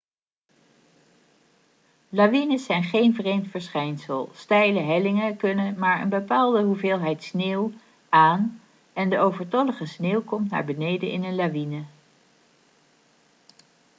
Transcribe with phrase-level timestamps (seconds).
[2.09, 7.71] lawines zijn geen vreemd verschijnsel steile hellingen kunnen maar een bepaalde hoeveelheid sneeuw
[8.09, 8.61] aan
[8.93, 11.83] en de overtollige sneeuw komt naar beneden in een lawine